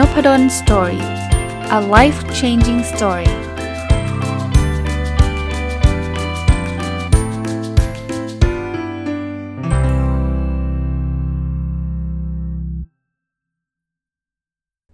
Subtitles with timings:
[0.00, 1.04] Nopadol Story
[1.78, 3.30] a life changing story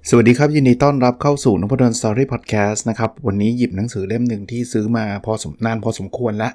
[0.08, 6.52] สวัสดีครับ ยินดีต้อนรับเข้าสู่นพดล Story Podcast นะครับ วันนี้หยิบหนังสือเล่มหนึ่งที่ซื้อมาพอสมนานพอสมควรแล้ว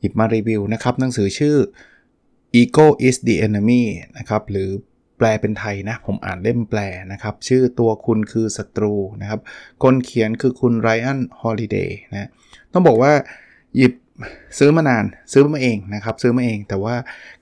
[0.00, 1.56] หยิบมารีวิวนะครับ หนังสือชื่อ
[2.60, 3.82] Ego is the enemy
[4.18, 4.70] นะครับ หรือ
[5.24, 6.80] แปลเป็นไทยนะ ผมอ่านเล่มแปล
[7.12, 9.40] นะครับ ชื่อตัวคุณคือศัตรูนะครับ
[9.82, 12.28] คนเขียนคือคุณไรอันฮอลิเดย์นะ
[12.72, 13.12] ต้องบอกว่า
[13.76, 13.92] หยิบ
[14.58, 16.94] ซื้อมานานซื้อมาเองนะครับ ซื้อมาเองแต่ว่า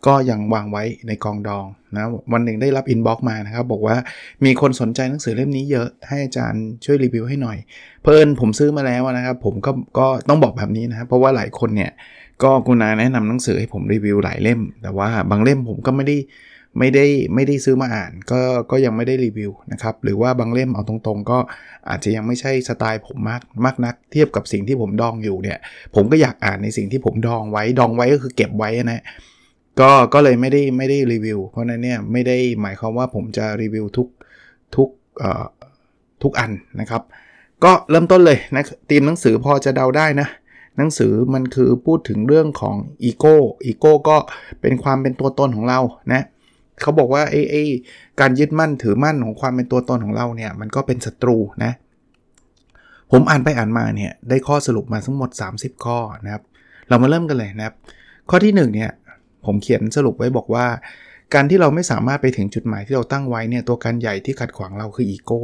[0.06, 1.66] ก็ยังวางไว้ในกองดอง
[1.96, 3.96] นะวันหนึ่งได้รับ inbox มานะครับ บอกว่า
[4.44, 7.58] มีคนสนใจหนังสือเล่มนี้เยอะ ให้อาจารย์ช่วยรีวิวให้หน่อย
[8.02, 11.90] เผอิญผมซื้อมาแล้วนะครับ ผมก็ก็ต้องบอกแบบนี้นะครับ เพราะว่าหลายคนเนี่ย
[12.42, 16.16] ก็กุณาแนะนำหนังสือให้ผมรีวิวหลายเล่ม แต่ว่าบางเล่มผมก็ไม่ได้
[16.78, 18.40] ไม่ได้ไม่ได้ซื้อมาอ่าน ก็
[18.70, 21.38] ก็ยังไม่ได้รีวิวนะครับ หรือว่าบางเล่มเอาตรงๆ ก็
[21.88, 25.58] อาจจะยังไม่ใช่สไตล์ผมมากมากนัก เทียบกับสิ่งที่ผมดองอยู่เนี่ย
[25.94, 29.02] ผมก็อยากอ่านในสิ่งที่ผมดองไว้ดองไว้ก็คือเก็บไว้นะ
[29.80, 34.08] ก็ก็เลยไม่ได้ไม่ได้รีวิว เพราะนั้นเนี่ยไม่ได้หมายความว่าผมจะรีวิวทุก
[34.76, 35.44] ทุกเอ่อ
[36.22, 37.02] ทุกอันนะครับ
[37.64, 40.28] ก็เริ่มต้นเลยนะตีมหนังสือพอจะเดาได้นะ
[40.76, 44.16] หนังสือมันคือพูดถึงเรื่องของอีโก้อีโก้ก็
[44.60, 45.80] เป็นความเป็นตัวตนของเรา
[46.12, 46.22] นะ
[46.80, 47.62] เขาบอกว่าไอ้ไอ้
[48.20, 51.72] การยึดมั่นถือมั่นของความเป็นตัวตนของเราเนี่ย มันก็เป็นศัตรูนะ
[53.12, 56.42] ผมอ่านไปอ่านมาเนี่ยได้ข้อสรุปมาทั้งหมด 30 ข้อนะครับ
[56.88, 57.74] เรามาเริ่มกันเลยนะครับ
[58.30, 58.90] ข้อที่1เนี่ย
[59.46, 60.66] ผมเขียนสรุปไว้บอกว่า
[61.34, 65.40] การที่เราไม่สามารถไปถึงจุดหมายที่เราตั้งไว้เนี่ยตัวการใหญ่ที่ขัดขวางเราคืออีโก้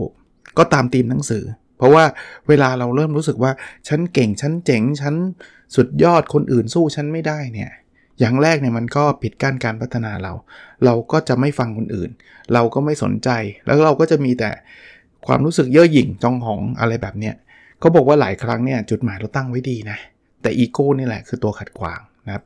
[0.58, 1.44] ก็ตามธีมหนังสือ
[1.78, 2.04] เพราะว่า
[2.48, 3.52] เวลาเราเริ่มรู้สึกว่า
[3.88, 5.14] ฉันเก่งฉันเจ๋งฉัน
[5.76, 7.70] สุดยอดคนอื่นสู้ฉันไม่ได้เนี่ย
[8.20, 10.33] อย่างแรกเนี่ยมันก็ปิดกั้นการพัฒนาเรา
[10.84, 12.11] เราก็จะไม่ฟังคนอื่น
[12.55, 13.28] เราก็ไม่สนใจ
[13.67, 14.50] แล้วเราก็จะมีแต่
[15.27, 17.34] ความรู้สึกเย่อหยิ่งจองหองอะไรแบบเนี้ย
[17.81, 19.99] เขาบอกว่าหลายครั้งเนี่ยจุดหมายเราตั้งไว้ดีนะ
[20.43, 22.44] แต่อีโก้นี่แหละคือตัวขัดขวางนะครับ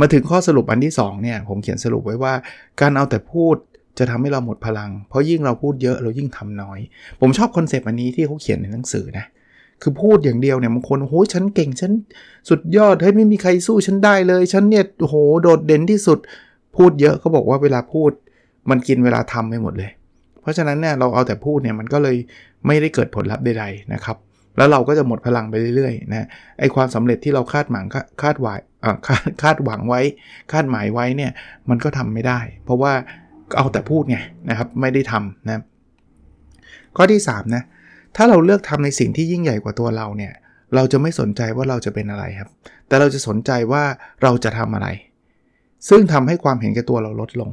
[0.00, 2.34] มาถึงข้อสรุปอันที่2เนี่ยผมเขียนสรุปไว้ว่า
[2.80, 3.56] การเอาแต่พูด
[3.98, 6.78] จะทำให้เราหมดพลัง เพราะยิ่งเราพูดเยอะเรายิ่งทำน้อย
[7.20, 9.24] ผมชอบคอนเซปต์อันนี้ที่เขาเขียนในหนังสือนะ
[9.82, 11.92] คือพูดอย่างเดียวเนี่ยบางคนโอ้โหฉันเก่งฉัน
[12.48, 16.18] สุดยอดเฮ้ยไม่มีใครสู้ฉันได้เลย ฉันเนี่ยโหโดดเด่นที่สุด
[16.76, 18.10] พูดเยอะเขาบอกว่าเวลาพูด
[18.70, 19.90] มันกินเวลาทำไปหมดเลย
[20.40, 22.16] เพราะฉะนั้นเนี่ยเราเอาแต่พูดเนี่ยมันก็เลย
[22.66, 24.16] ไม่ได้เกิดผลลัพธ์ใดๆนะครับ
[24.56, 26.26] แล้วเราก็จะหมดพลังไปเรื่อยๆนะ
[26.60, 27.84] ไอ้ความสำเร็จที่เราคาดหวัง
[28.22, 28.58] คาดหวัง
[29.06, 30.00] คาดคาดหวังไว้
[30.52, 31.30] คาดหมายไว้เนี่ย
[31.68, 32.92] มันก็ทำไม่ได้ เพราะว่า
[33.56, 34.18] เอาแต่พูดไง
[34.50, 35.62] นะครับไม่ได้ทำนะ
[36.96, 37.62] ข้อที่3นะ
[38.16, 40.32] ถ้าเราเลือกทำในสิ่งที่ยิ่งใหญ่กว่าตัวเราเนี่ย
[40.74, 42.48] เราจะไม่สนใจว่าเราจะเป็นอะไรครับ
[42.88, 43.82] แต่เราจะสนใจว่า
[44.22, 44.88] เราจะทำอะไร
[45.88, 47.50] ซึ่งทำให้ความเห็นแก่ตัวเราลดลง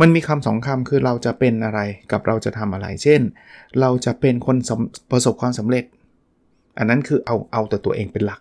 [0.00, 1.80] มันมีคำสองคำคือเราจะเป็นอะไร
[2.12, 3.20] กับเราจะทำอะไร เช่น
[3.80, 4.56] เราจะเป็นคน
[5.10, 5.84] ประสบความสำเร็จ
[6.78, 8.40] อันนั้นคือเอาเอาแต่ตัวเองเป็นหลัก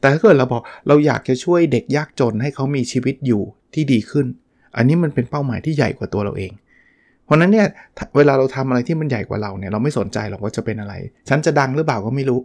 [0.00, 3.42] แต่ถ้าเกิดเราบอกเราอยากจะช่วยเด็กยากจนให้เขามีชีวิตอยู่
[3.74, 4.26] ที่ดีขึ้น
[4.76, 6.52] อันนี้มันเป็นเป้าหมายที่ใหญ่กว่าตัวเราเอง
[7.24, 7.66] เพราะนั้นเนี่ย
[8.16, 10.94] เวลาเราทำอะไรที่มันใหญ่กว่าเราเนี่ยเราไม่สนใจหรอกว่าจะเป็นอะไร
[11.28, 12.40] ฉันจะดังหรือเปล่าก็ไม่รู้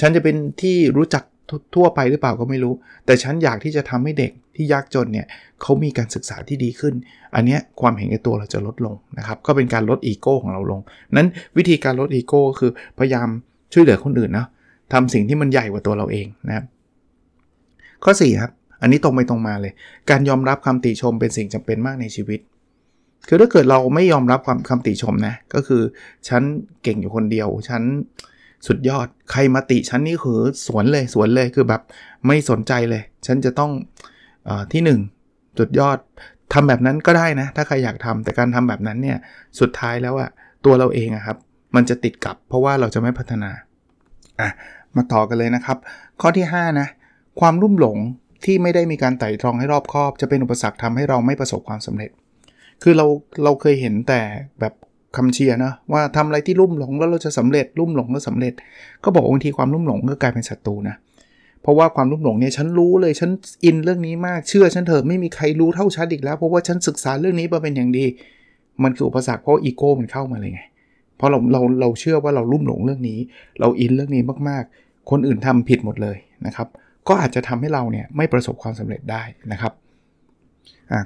[0.00, 1.24] ฉันจะเป็นที่รู้จัก
[1.74, 2.74] ทั่วไปหรือเปล่าก็ไม่รู้
[3.06, 5.26] แต่ฉันอยากที่จะทำให้เด็กที่ยากจนเนี่ย
[5.62, 6.94] เขามีการศึกษาที่ดีขึ้น
[7.34, 10.80] อันนี้ความเห็นแก่ตัวเราจะลดลงนะครับ ก็เป็นการลดอีโก้ของเราลง
[11.16, 13.28] นั้นวิธีการลดอีโก้คือพยายาม
[13.72, 14.46] ช่วยเหลือคนอื่นนะ
[14.92, 16.64] ทำสิ่งที่มันใหญ่กว่าตัวเราเองนะครับ
[18.04, 18.52] ข้อ4ครับ
[18.82, 19.72] อันนี้ตรงไปตรงมาเลย
[20.10, 22.40] การยอมรับคำติชมเป็นสิ่งจำเป็นมากในชีวิต
[23.28, 25.82] คือถ้าเกิดเราไม่ยอมรับความคำติชมนะก็คือ
[26.28, 26.42] ฉัน
[26.82, 27.82] เก่งอยู่คนเดียวฉัน
[28.66, 31.82] สุดยอดใครมาติฉันนี่คือสวนเลยสวนเลยคือแบบ
[32.26, 33.70] ไม่สนใจเลย ฉันจะต้อง
[34.48, 35.98] อที่ 1 สุดยอด
[36.52, 39.18] ทำแบบนั้นก็ได้นะ ถ้าใครอยากทำแต่การทำแบบนั้นเนี่ย
[39.60, 40.30] สุดท้ายแล้วอะ
[40.64, 41.36] ตัวเราเองอะครับ
[41.76, 43.50] มันจะติดกับ เพราะว่าเราจะไม่พัฒนา
[44.40, 44.50] อะ
[44.96, 45.78] มาต่อกันเลยนะครับ
[46.20, 46.88] ข้อที่ 5 นะ
[47.40, 47.98] ความรุ่มหลง
[48.44, 52.10] ที่ไม่ได้มีการไต่ตรองให้รอบคอบ จะเป็นอุปสรรคทำให้เราไม่ประสบความสำเร็จ
[52.86, 53.06] คือเรา
[53.44, 54.20] เราเคยเห็นแต่
[54.60, 54.74] แบบ
[55.16, 58.52] คำเชียร์นะว่าทำอะไรที่ลุ่มหลงแล้วเราจะสำเร็จลุ่มหลงแล้วสาเร็จ
[59.04, 60.96] ก็บอกบางทีความลุ่มหลงก็กลายเป็นศัตรูนะ
[61.62, 63.30] เพราะว่าความลุ่มหลงเนี่ยฉันรู้เลยฉัน
[63.64, 68.04] อินเรื่องนี้มากเชื่อฉันเถอะไม่มีใครรู้เท่าฉันอีกแล้วเพราะว่าฉันศึกษาเรื่องนี้มาเป็นอย่างดี
[68.82, 70.62] มันคืออุปสรรคเพราะอีโก้มันเข้ามาเลยไง
[71.16, 73.18] เพราะเราเราเราเชื่อว่าเราลุ่มหลงเรื่องนี้
[73.60, 76.16] เราอินเรื่องนี้มากๆ คนอื่นทำผิดหมดเลย
[76.46, 76.68] นะครับ
[77.08, 79.22] ก็อาจจะทำให้เราเนี่ยไม่ประสบความสำเร็จได้
[79.52, 79.72] นะครับ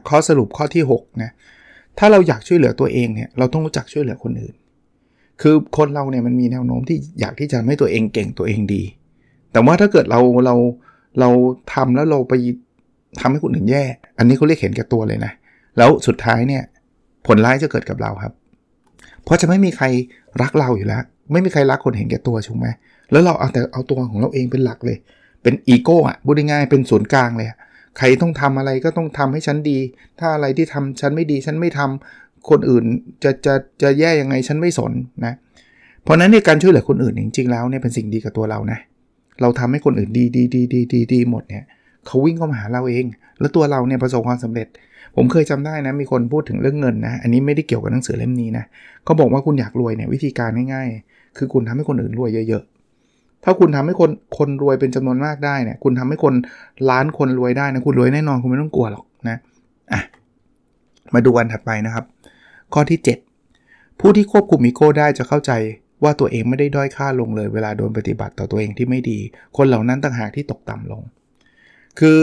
[0.08, 1.30] ข้อสรุปข้อที่6นะ
[1.98, 4.54] ถ้าเราอยากช่วยเหลือตัวเองเนี่ยเราต้องรู้จักช่วยเหลือคนอื่น
[5.40, 8.82] คือคนเราเนี่ยมันมีแนวโน้มที่อยากที่จะให้ตัวเองเก่งตัวเองดี
[9.52, 10.54] แต่ว่าถ้าเกิดเราเรา
[11.20, 11.30] เรา
[11.74, 12.34] ทำแล้วเราไป
[13.20, 13.84] ทำให้คนอื่นแย่
[14.18, 15.32] อันนี้เขาเรียกเห็นแก่ตัวเลยนะ
[15.76, 16.62] แล้วสุดท้ายเนี่ย
[17.26, 18.32] ผลร้ายจะเกิดกับเราครับ
[19.24, 19.86] เพราะจะไม่มีใคร
[20.42, 21.02] รักเราอยู่แล้ว
[21.32, 22.66] ไม่มีใครรักคนเห็นแก่ตัวถูกไหม
[23.12, 24.96] แล้วเราเอาแต่เอาตัวของเราเองเป็นหลักเลย
[25.42, 27.48] เป็นอีโก้อะพูดง่ายๆเป็นศูนย์กลางเลย
[27.96, 29.78] ใครต้องทำอะไรก็ต้องทำให้ฉันดี
[30.18, 32.84] ถ้าอะไรที่ทำฉันไม่ดีฉันไม่ทำคนอื่น
[33.24, 34.92] จะจะจะแย่ยังไงฉันไม่สน
[35.24, 35.34] นะ
[36.02, 38.78] เพราะนั้นในการช่วยเหลือคนอื่นจริงๆแล้วเนี่ยเป็นสิ่งดีกับตัวเรานะ
[39.40, 41.64] เราทำให้คนอื่นดีดีดีดีดีดีหมดเนี่ย
[42.06, 43.04] เขาวิ่งเข้ามาหาเราเอง
[43.40, 44.66] แล้วตัวเราเนี่ยประสบความสำเร็จ
[45.16, 48.64] ผมเคยจำได้นะมีคนพูดถึงเรื่องเงินนะ อันนี้ไม่ได้เกี่ยวกับหนังสือเล่มนี้นะ
[49.04, 52.64] เขาบอกว่าคุณอยากรวยเนี่ยวิธีการง่ายๆ คือคุณทำให้คนอื่นรวยเยอะ
[53.44, 56.34] ถ้าคุณทำให้คนคนรวยเป็นจำนวนมากได้เนี่ย คุณทำให้คน
[56.90, 59.36] ล้านคนรวยได้นะคุณรวยแน่นอนคุณไม่ต้องกลัวหรอกนะ
[59.92, 60.00] อะ
[61.14, 62.04] มาดูวันถัดไปนะครับ
[62.74, 62.98] ข้อที่
[63.48, 65.52] 7 ผู้ที่ควบคุมอีโก้ได้จะเข้าใจ
[66.02, 69.18] ว่าตัวเองไม่ได้ด้อยค่าลงเลย เวลาโดนปฏิบัติต่อตัวเองที่ไม่ดี
[69.56, 71.02] คนเหล่านั้นต่างหากที่ตกต่ำลง
[72.00, 72.18] คือ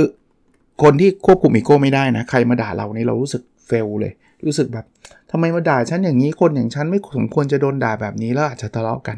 [0.84, 4.14] คนที่ควบคุมอีโก้ไม่ได้นะ ใครมาด่าเรานี่เรารู้สึกเฟลเลย
[4.46, 4.86] รู้สึกแบบ
[5.32, 9.18] ทำไมมาด่าฉันอย่างนี้คนอย่างฉันไม่สมควรจะโดนด่าแบบนี้แล้วอาจจะทะเลาะกัน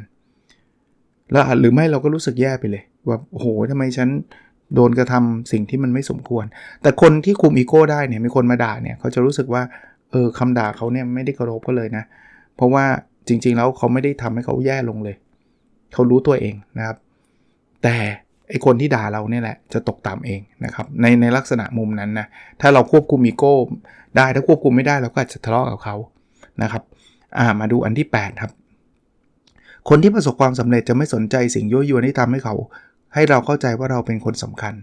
[1.31, 4.09] แล้วหรือไม่เราก็รู้สึกแย่ไปเลย ว่าโอ้โหทำไมฉัน
[4.75, 6.45] โดนกระทำสิ่งที่มันไม่สมควร
[6.81, 9.63] แต่คนที่คุมอีโก้ได้เนี่ยมีคนมาด่าเนี่ยเขาจะรู้สึกว่า
[10.11, 12.03] เออคำด่าเขาเนี่ยไม่ได้กระทบก็เลยนะ
[12.55, 12.85] เพราะว่า
[13.27, 15.15] จริง ๆ แล้วเขาไม่ได้ทำให้เขาแย่ลงเลย
[15.93, 16.97] เขารู้ตัวเองนะครับ
[17.83, 17.95] แต่
[18.49, 22.27] ไอคนที่ด่าเราเนี่ยแหละจะตกต่ำเองนะครับในในลักษณะมุมนั้นนะ
[22.61, 23.53] ถ้าเราควบคุมอีโก้
[24.17, 25.95] ได้ถ้าควบคุมไม่ได้เราก็อาจจะทะเลาะกับเขา
[26.63, 26.83] นะครับ
[27.39, 28.51] อ่ามาดูอันที่ 8 ครับ
[29.89, 32.55] คนที่ประสบความสำเร็จจะไม่สนใจสิ่งยั่วยวนที่ทำให้เขา
[33.13, 34.73] ให้เราเข้าใจว่าเราเป็นคนสำคัญ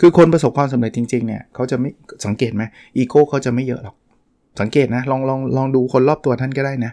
[0.00, 1.90] คือคนประสบความสำเร็จจริงๆเนี่ยเขาจะไม่
[2.26, 2.62] สังเกตไหม
[2.96, 3.96] อีโก้เขาจะไม่เยอะหรอก
[4.60, 6.92] สังเกตนะลองลองลองดูคนรอบตัวท่านก็ได้นะ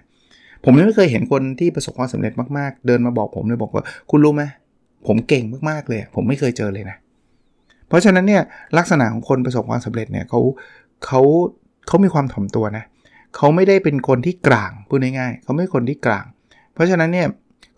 [0.63, 4.43] ผมยังไม่เคยเห็นคนที่ประสบความสำเร็จมากๆ เดินมาบอกผมเลยบอกว่า คุณรู้ไหม
[5.07, 6.97] ผมเก่งมากๆเลย ผมไม่เคยเจอเลยนะ
[7.87, 8.43] เพราะฉะนั้นเนี่ย
[8.77, 10.39] ลักษณะของคนประสบความสำเร็จเนี่ยเขา
[11.05, 11.21] เขา
[11.87, 12.83] เขามีความถ่อมตัวนะ
[13.35, 16.25] เขาไม่ได้เป็นคนที่กลางพูดง่ายๆเขาไม่คนที่กลาง
[16.73, 17.27] เพราะฉะนั้นเนี่ย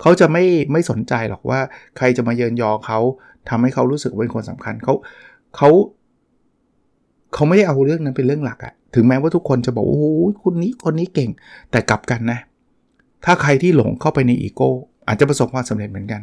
[0.01, 1.59] เขาจะไม่ไม่สนใจหรอกว่า
[1.97, 2.99] ใครจะมาเยินยอเขา
[3.49, 4.93] ทำให้เขารู้สึกเป็นคนสำคัญเขา
[5.55, 5.69] เขา
[7.33, 10.05] เขาไม่ได้เอาเรื่องนั้นเป็นเรื่องหลักอะถึงแม้ว่าทุกคนจะบอกโอ้โห
[10.43, 11.29] คนนี้คนนี้เก่ง
[11.71, 12.39] แต่กลับกันนะ
[13.25, 14.69] ถ้าใครที่หลงเข้าไปในอีโก้
[15.07, 16.21] อาจจะประสบความสำเร็จเหมือนกัน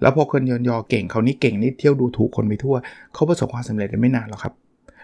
[0.00, 2.76] แล้วพอคนยนยอเก่งเขานี่เก่งนี่เที่ยวดูถูกคนไปทั่ว
[3.14, 4.54] เขาประสบความสำเร็จไม่นานหรอกครับ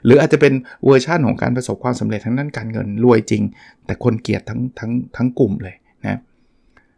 [0.04, 0.52] หรืออาจจะเป็น
[0.84, 3.42] เวอร์ชั่นของการประสบความสำเร็จทั้งด้านการเงินรวยจริง
[3.86, 5.76] แต่คนเกลียดทั้งทั้งทั้งกลุ่มเลย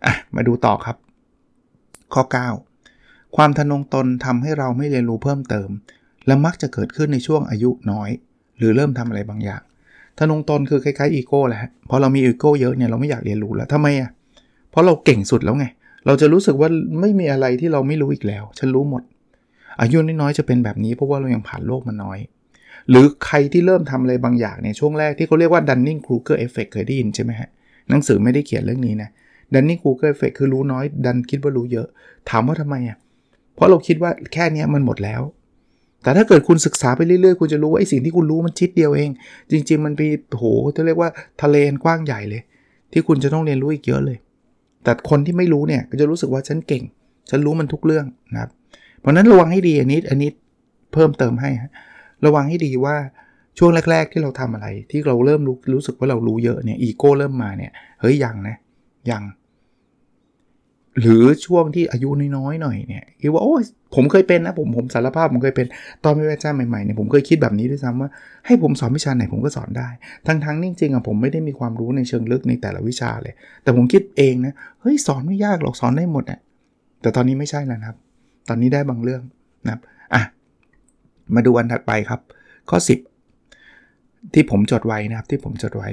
[0.07, 0.97] อะมาดูต่อครับ
[2.15, 2.23] ข้อ
[2.79, 5.69] 9 ความทะนงตนทำให้เราไม่เรียนรู้เพิ่มเติม
[6.27, 8.11] และมักจะเกิดขึ้นในช่วงอายุน้อย
[8.59, 9.63] หรือเริ่มทำอะไรบางอย่าง
[10.19, 14.11] ทะนงตนคือคล้ายๆอีโก้แหละพอเรามีอีโก้เยอะเนี่ยเราไม่อยากเรียนรู้แล้วทำไมอะ
[14.71, 15.67] เพราะเราเก่งสุดแล้วไง
[16.07, 16.69] เราจะรู้สึกว่า
[17.01, 19.03] ไม่มีอะไรที่เราไม่รู้อีกแล้ว ฉันรู้หมด
[19.81, 22.19] อายุน้อยๆจะเป็นแบบนี้เพราะว่าเรายังผ่านโลกมาน้อย
[22.89, 27.49] หรือใครที่เริ่มทำอะไรบางอย่างเนี่ยช่วงแรกที่เขาเรียกว่า Dunning Kruger Effect เคยได้ยินใช่ไหมฮะ
[27.89, 29.11] หนังสือไม่ได้เขียนเรื่องนี้นะ
[29.53, 31.87] Dunning Kruger Effect คือรู้น้อย ดันคิดว่ารู้เยอะ
[32.31, 32.97] ถามว่าทำไมอะ
[33.55, 35.23] เพราะเราคิดว่าแค่นี้มันหมดแล้ว
[36.03, 39.11] แต่ถ้าเกิดคุณศึกษาไปเรื่อยๆ คุณจะรู้ว่าไอ้สิ่งที่คุณรู้มันชิดเดียวเอง
[39.51, 40.45] จริง ๆ มันเป็นโห
[40.77, 41.11] จะเรียกว่า
[41.43, 42.43] ทะเลนกว้างใหญ่เลย
[42.93, 44.19] ที่คุณจะต้องเรียนรู้อีกเยอะเลย
[44.85, 46.85] แต่คนที่ไม่รู้เนี่ยก็จะรู้สึกว่าฉันเก่ง
[47.31, 48.51] ฉันรู้มันทุกเรื่องนะครับ
[49.01, 50.31] เพราะนั้นระวังให้ดีอันนี้อันนี้
[50.93, 51.51] เพิ่มเติมให้
[52.27, 52.97] ระวังให้ดีว่า
[53.59, 58.57] ช่วงแรก ๆ ที่เราทำอะไร ที่เราเริ่มรู้รู้สึกว่าเรารู้เยอะเนี่ยอีโก้เริ่มมาเนี่ยเฮ้ยยังนะ
[59.11, 59.25] ยัง
[61.01, 63.63] หรือช่วงที่อายุน้อยๆหน่อยเนี่ยคิดว่าโอ้ย
[63.95, 65.67] ผมเคยเป็นนะผมผมสารภาพผมเคยเป็น
[66.05, 68.11] ตอนไม่อาจารย์ใหม่ๆเนี่ยผมเคยคิดแบบนี้ด้วยซ้ำว่า
[68.47, 69.89] ให้ผมสอนวิชาไหนผมก็สอนได้
[70.27, 76.41] ทั้งๆจริงๆอะผมไม่ได้มีความรู้ในเชิงลึกในแต่ละวิชาเลย แต่ผมคิดเองนะเฮ้ยสอนไม่ยากหรอกสอนได้หมดอะ
[77.03, 77.97] แต่ตอนนี้ไม่ใช่แล้วครับ
[78.49, 79.23] ตอนนี้ได้บางเรื่อง
[79.65, 79.81] นะครับ
[80.15, 80.23] อะ
[81.35, 82.21] มาดูอันถัดไปครับ
[82.71, 82.79] ข้อ
[83.55, 85.89] 10 ที่ผมจดไว้นะครับที่ผมจดไว้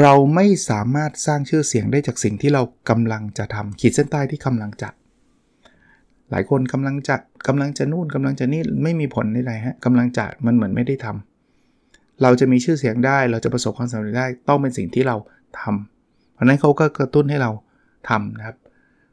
[0.00, 4.88] เราไม่สามารถสร้างชื่อเสียงได้จากสิ่งที่เรากำลังจะทำขีดเส้นใต้ที่กำลังจะ
[6.30, 7.16] หลายคนกำลังจะ
[7.46, 15.16] กำลังจะนู่นกำลังจะนี่ไม่มีผลใดๆฮะกำลังจะมันเหมือนไม่ได้ทำเราจะมีชื่อเสียงได้เราจะประสบความสำเร็จได้ต้องเป็นสิ่งที่เรา
[15.60, 17.50] ทำเพราะนั้นเขาก็กระตุ้นให้เรา
[18.08, 18.56] ทำนะครับ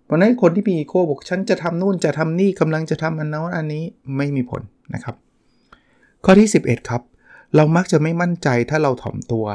[0.05, 3.83] เพราะนั้นคนที่มีอีโก้บอกฉันจะทำนู่นจะทำนี่กำลังจะทำอันนั้นอันนี้
[4.17, 4.61] ไม่มีผล
[4.93, 5.15] นะครับ
[6.25, 7.01] ข้อที่ 11 ครับ
[7.55, 9.45] เรามักจะไม่มั่นใจถ้าเราถ่อมตัว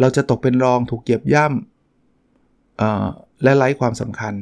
[0.00, 4.34] เราจะตกเป็นรองถูกเหยียบย่ำและไร้ความสำคัญ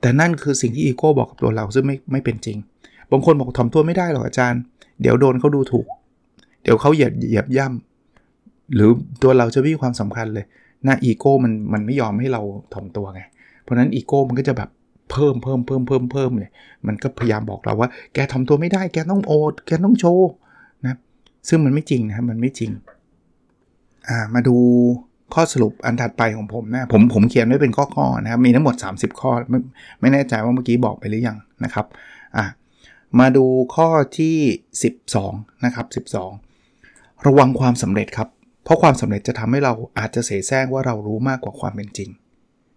[0.00, 2.58] แต่นั่นคือสิ่งที่อีโก้บอกกับตัวเราซึ่งไม่ไม่เป็นจริง
[3.10, 4.60] บางคนบอกถ่อมตัวไม่ได้หรอกอาจารย์
[5.00, 5.86] เดี๋ยวโดนเขาดูถูก
[6.62, 8.90] เดี๋ยวเขาเหยียบเหยียบย่ำหรือ
[9.22, 10.44] ตัวเราจะมีความสำคัญเลย
[10.84, 12.42] หน้าอีโก้มันมันไม่ยอมให้เรา
[12.74, 13.22] ถ่อมตัวไง
[13.62, 14.70] เพราะนั้นอีโก้มันก็จะแบบ
[15.10, 16.50] เพิ่มเพิ่มเพิ่มเพิ่มเพิ่มเลย
[16.86, 20.30] มันก็พยายามบอกเราว่า แกทำตัวไม่ได้ แกต้องโอดแกต้องโชว์
[20.86, 20.96] นะ
[21.48, 22.70] ซึ่งมันไม่จริงนะมันไม่จริง
[24.34, 24.56] มาดู
[25.34, 29.58] ข้อสรุปอันถัดไปของผมนะผมผมเขียนไว้เป็นข้อๆนะครับ มีทั้งหมด 30 ข้อไม่
[30.00, 31.86] ไม่แน่ใจว่าเมื่อกี้บอกไปหรือยังนะครับ
[32.36, 32.46] อะ
[33.20, 33.44] มาดู
[33.74, 34.36] ข้อที่
[35.00, 36.06] 12 นะครับ
[36.60, 38.28] 12 ระวังความสำเร็จครับ
[38.64, 42.10] เพราะความสำเร็จจะทำให้เราอาจจะเสแสร้งว่าเรารู้มากกว่าความเป็นจริง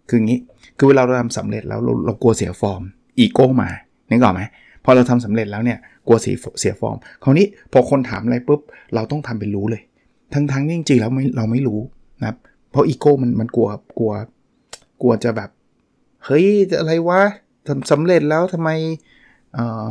[0.08, 0.38] คืองี้
[0.78, 2.82] คือเวลาเราทำสำเร็จแล้วเราเรากลัวเสียฟอร์ม
[3.18, 3.70] อีโก้มา
[4.10, 4.42] นึกออกไหม
[4.84, 8.60] พอเราทำสำเร็จแล้วเนี่ยกลัวเสียเสียฟอร์ม คราวนี้พอคนถามอะไรปุ๊บ
[8.94, 9.82] เราต้องทำเป็นรู้เลย
[10.34, 11.80] ทั้งทั้งจริงๆแล้วไม่เราไม่รู้
[12.20, 12.36] นะครับ
[12.70, 13.68] เพราะอีโก้มันมันกลัว
[13.98, 14.12] กลัว
[15.00, 15.50] กลัวจะแบบ
[16.24, 16.46] เฮ้ย
[16.80, 17.22] อะไรวะ
[17.66, 18.70] ทำสำเร็จแล้วทำไม
[19.54, 19.86] เออ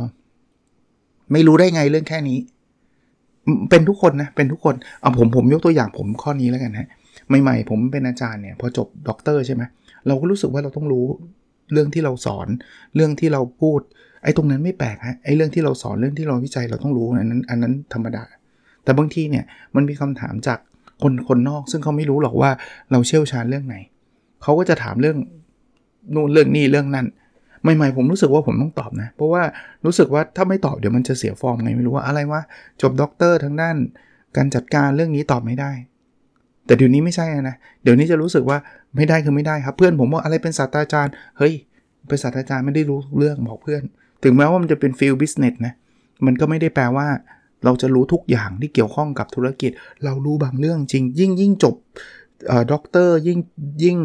[1.32, 2.38] ไม่รู้ได้ไงเรื่องแค่นี้
[3.70, 6.88] เป็นทุกคนนะ เป็นทุกคนเอาผมผมยกตัวอย่างผมข้อนี้แล้วกันนะ
[7.42, 9.62] ใหม่ๆผมเป็นอาจารย์เนี่ย พอจบด็อกเตอร์ใช่ไหม
[10.06, 11.04] เราก็รู้สึกว่าเราต้องรู้
[11.72, 12.48] เรื่องที่เราสอน
[12.94, 13.80] เรื่องที่เราพูด
[14.22, 18.24] ไอ้ตรงนั้นไม่แปลกฮะไอ้เรื่องที่เราสอนเรื่องที่เราวิจัยเราต้องรู้อันนั้น อันนั้นธรรมดา
[18.88, 19.44] แต่บางทีเนี่ย
[19.76, 20.58] มันมีคำถามจาก
[21.02, 22.50] คนคนนอก ซึ่งเขาไม่รู้หรอกว่า
[22.90, 23.76] เราเชี่ยวชาญเรื่องไหน
[24.42, 25.16] เขาก็จะถามเรื่อง
[26.14, 27.06] นู่นเรื่องนี้เรื่องนั้น
[27.62, 29.42] ใหม่ๆผมรู้สึกว่าผมต้องตอบนะ เพราะว่า
[29.84, 32.40] รู้สึกว่าถ้าไม่ตอบเดี๋ยวมันจะเสียฟอร์มไงไม่รู้ว่าอะไรว่า
[32.82, 33.76] จบด็อกเตอร์ทั้งด้าน
[34.36, 35.70] การจัดการเรื่องนี้ตอบไม่ได้
[36.66, 38.58] แต่เดี๋ยวนี้ไม่ใช่นะเดี๋ยวนี้จะรู้สึกว่า
[38.96, 41.54] ไม่ได้คือไม่ได้ครับ เพื่อนผมว่าอะไรเป็นศาสตราจารย์เฮ้ย
[42.08, 43.82] เป็นศาสตราจารย์ไม่ได้รู้เรื่องบอกเพื่อน
[44.22, 45.74] ถึงแม้ว่ามันจะเป็น field business นะ
[46.26, 47.06] มันก็ไม่ได้แปลว่า
[47.64, 49.70] เราจะรู้ทุกอย่างที่เกี่ยวข้องกับธุรกิจ
[50.04, 51.74] เรารู้บางเรื่องจริง ยิ่งยิ่งจบ
[52.72, 53.38] ด็อกเตอร์ยิ่ง
[53.84, 53.98] ยิ่ง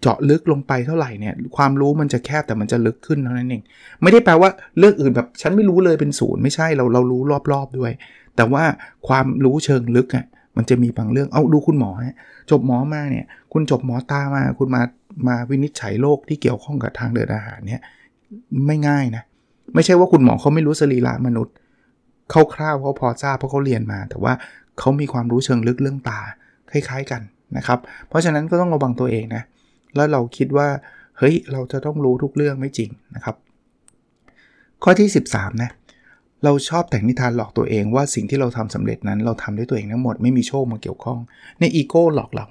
[0.00, 3.62] เจาะลึกลงไปเท่าไหร่เนี่ยความรู้มันจะแคบแต่มันจะลึกขึ้นเท่านั้นเอง
[4.02, 7.20] ไม่ได้แปลว่าเรื่องอื่นแบบฉันไม่รู้เลยเป็นศูนย์ไม่ใช่เราเรารู้
[7.52, 7.92] รอบๆด้วย
[8.36, 8.64] แต่ว่า
[9.08, 12.16] ความรู้เชิงลึกอะมันจะมีบางเรื่องเอาดูคุณหมอฮะ
[12.50, 14.82] จบหมอมาเนี่ย คุณจบหมอตามา คุณมา
[15.28, 17.82] มาวินิจฉัยโรคที่เกี่ยวข้องกับทางเดินอาหารเนี่ย
[18.66, 19.22] ไม่ง่ายนะ
[19.74, 21.54] ไม่ใช่ว่าคุณหมอเขาไม่รู้สรีระมนุษย์
[22.32, 24.32] คร่าวๆเขาพอทราบเพราะเขาเรียนมา แต่ว่า
[24.78, 26.20] เขามีความรู้เชิงลึกเรื่องตา
[26.70, 27.22] คล้ายๆกัน
[27.56, 27.78] นะครับ
[28.08, 29.42] เพราะฉะนั้นก็ต้องระวังตัวเองนะ
[29.96, 30.68] แล้วเราคิดว่า
[31.18, 33.36] เฮ้ยเราจะต้องรู้ทุกเรื่องไม่จริงนะครับ
[34.82, 35.70] ข้อที่ 13นะ
[36.44, 41.18] เราชอบแต่งนิทานหลอกตัวเองว่าสิ่งที่เราทำสำเร็จนั้น เราทำด้วยตัวเองทั้งหมดไม่มีโชคมาเกี่ยวข้อง
[41.60, 42.46] ในอีโก้หลอกเรา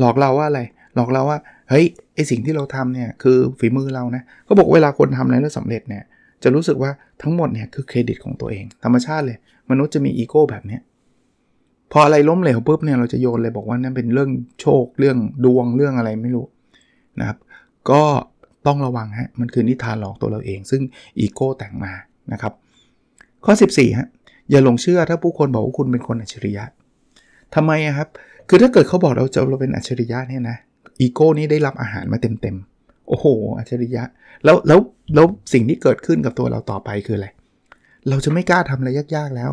[0.00, 0.60] หลอกเราว่าอะไร
[0.94, 1.38] หลอกเราว่า
[1.70, 6.02] เฮ้ยไอสิ่งที่เราทำเนี่ยคือฝีมือเรานะก็บอกเวลาคนทำอะไรแล้วสำเร็จเนี่ย
[6.44, 6.90] จะรู้สึกว่า
[7.22, 9.38] ทั้งหมดเนี่ยคือเครดิตของตัวเอง ธรรมชาติเลย
[9.70, 10.78] มนุษย์จะมีอีโก้แบบนี้
[11.92, 14.30] พออะไรล้มเหลวปุ๊บเนี่ยเราจะโยนเลยบอกว่านั่นเป็นเรื่อง
[14.60, 16.46] โชคเรื่องดวงเรื่องอะไรไม่รู้
[17.20, 17.38] นะครับ
[17.90, 18.02] ก็
[18.66, 20.82] ต้องระวังฮะมันคือนิทานหลอกตัวเราเอง ซึ่ง
[21.18, 21.92] อีโก้แต่งมา
[22.32, 22.52] นะครับ
[23.44, 24.08] ข้อ 14ฮะ
[24.50, 26.64] อย่าหลงเชื่อถ้าผู้คนบอกว่าคุณเป็นคนอัจฉริยะ
[27.54, 28.08] ทำไมครับ
[28.48, 30.56] คือถ้าเกิดเขาบอกเราจะเราเป็นอัจฉริยะเนี่ยนะ
[31.00, 32.71] อีโก้นี้ได้รับอาหารมาเต็มๆ
[33.08, 33.26] โอ้โห
[33.58, 34.02] อัจฉริยะ
[34.44, 34.80] แล้วแล้ว
[35.14, 37.28] แล้วสิ่งที่เกิดขึ้นกับตัวเราต่อไปคืออะไร
[38.08, 39.52] เราจะไม่กล้าทำอะไรยากๆแล้ว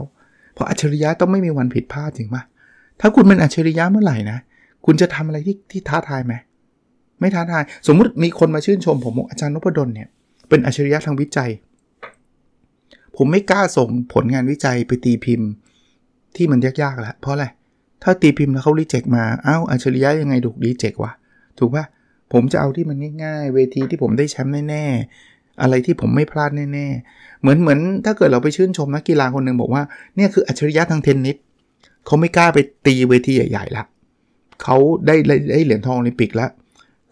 [0.54, 2.44] เพราะอัจฉริยะต้องไม่มีวันผิดพลาดจริงปะ
[3.00, 4.38] ถ้าคุณเป็นอัจฉริยะเมื่อไหร่นะ
[4.86, 6.34] คุณจะทำอะไรที่ที่ท้าทายไหม
[7.20, 10.08] ไม่ท้าทาย สมมุติมีคนมาชื่นชม ผมอกอาจารย์นพดลเนี่ย
[10.50, 11.50] เป็นอัจฉริยะทางวิจัย
[13.18, 15.50] ผมไม่กล้าส่งผลงานวิจัยไปตีพิมพ์
[16.36, 17.46] ที่มันยากๆแล้วเพราะอะไร
[18.04, 21.12] ถ้าตีพิมพ์แล้วเขารีเจ็คมา อ้าวอัจฉริยะยังไงถูกรีเจ็ควะ
[21.60, 21.86] ถูกปะ
[22.34, 29.84] ผมจะเอาที่มันง่าย ๆ เวทีที่ผมได้แชมป์แน่ๆ อะไรที่ผมไม่พลาดแน่ๆ เหมือนเหมือนถ้าเกิดเราไปชื่นชมนักกีฬาคนหนึ่งบอกว่า
[30.16, 31.38] เนี่ยคืออัจฉริยะทางเทนนิส
[32.06, 33.84] เขาไม่กล้าไปตีเวทีใหญ่ๆละ
[34.64, 35.16] เขาได้
[35.52, 36.52] ได้เหรียญทองโอลิมปิกแล้ว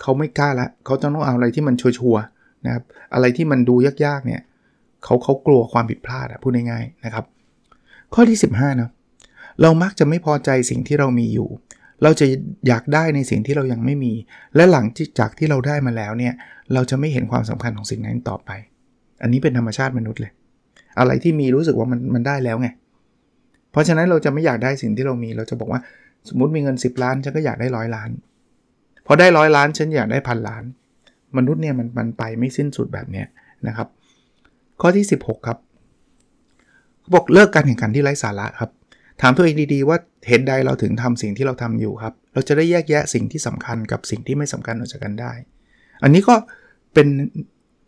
[0.01, 2.83] เขาไม่กล้าละเขาจะต้องเอาอะไรที่มันชัวร์ๆนะครับ
[3.13, 4.41] อะไรที่มันดูยากๆเนี่ย
[5.03, 7.25] เขาเขากลัวความผิดพลาดอะพูดง่ายๆนะครับ
[8.13, 8.91] ข้อที่ 15นะ
[9.61, 11.49] เรามักจะไม่พอใจสิ่งที่เรามีอยู่
[12.03, 12.25] เราจะ
[12.67, 14.13] อยากได้ในสิ่งที่เรายังไม่มี
[14.55, 14.85] และหลัง
[15.19, 16.33] จากที่เราได้มาแล้วเนี่ย
[16.73, 18.51] เราจะไม่เห็นความสำคัญของสิ่งนั้นต่อไป
[19.21, 20.31] อันนี้เป็นธรรมชาติมนุษย์เลย
[20.99, 22.67] อะไรที่มีรู้สึกว่ามันมันได้แล้วไง
[23.71, 25.81] เพราะฉะนั้นเราจะไม่อยากได้สิ่งที่เรามี เราจะบอกว่า
[26.29, 28.09] สมมติมีเงิน 10 ล้านฉันก็อยากได้ร้อยล้าน
[29.05, 30.63] พอได้ร้อยล้านฉันอยากได้พันล้าน
[31.37, 33.23] มนุษย์เนี่ยมันมันไปไม่สิ้นสุดแบบนี้
[33.67, 33.87] นะครับ
[34.81, 35.57] ข้อที่ 16 ครับ
[37.13, 38.71] บอกเลิกการแข่งขันที่ไร้สาระครับ
[39.21, 39.97] ถามตัวเองดีๆว่า
[40.27, 45.31] เหตุใดเราถึงทำสิ่งที่เราทำอยู่ครับ เราจะได้แยกแยะสิ่งที่สำคัญกับสิ่งที่ไม่สำคัญออกจากกันได้
[46.03, 46.35] อันนี้ก็
[46.93, 47.07] เป็น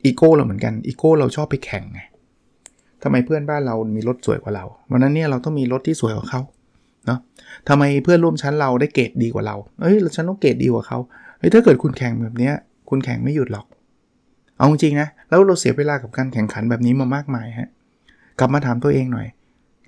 [0.06, 2.02] อีโก้เราเหมือนกันอีโก้เราชอบไปแข่งไง
[3.04, 6.42] ทำไมเพื่อนบ้านเรามีรถสวยกว่าเราวันนั้นเนี่ยเราต้องมีรถที่สวยกว่าเขา
[7.06, 7.20] เนาะ
[7.70, 10.98] ทำไมเพื่อนร่วมชั้นเราได้เกรดดีกว่าเราเอ้ยฉันต้องเกรดดีกว่าเขา
[11.40, 12.52] เฮ้ยถ้าเกิดคุณแข่งแบบนี้
[12.90, 13.66] คุณแข่งไม่หยุดหรอก
[14.58, 17.70] เอาจริงนะ แล้วเราเสียเวลากับการแข่งขันแบบนี้มามากมายฮะ
[18.40, 19.28] กลับมาถามตัวเองหน่อย